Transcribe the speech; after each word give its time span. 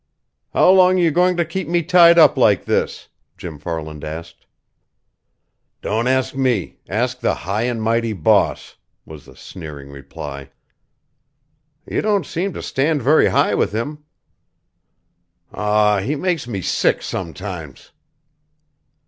"How 0.51 0.71
long 0.71 0.97
are 0.99 1.03
you 1.03 1.11
going 1.11 1.37
to 1.37 1.45
keep 1.45 1.67
me 1.67 1.83
tied 1.83 2.17
up 2.17 2.35
like 2.35 2.65
this?" 2.65 3.07
Jim 3.37 3.59
Farland 3.59 4.03
asked. 4.03 4.47
"Don't 5.83 6.07
ask 6.07 6.33
me. 6.33 6.77
Ask 6.89 7.19
the 7.19 7.35
high 7.35 7.65
and 7.69 7.79
mighty 7.79 8.13
boss," 8.13 8.77
was 9.05 9.25
the 9.25 9.35
sneering 9.35 9.91
reply. 9.91 10.49
"You 11.85 12.01
don't 12.01 12.25
seem 12.25 12.51
to 12.53 12.63
stand 12.63 13.03
very 13.03 13.27
high 13.27 13.53
with 13.53 13.73
him." 13.73 14.03
"Aw, 15.53 15.99
he 15.99 16.15
makes 16.15 16.47
me 16.47 16.63
sick 16.63 17.03
sometimes." 17.03 17.91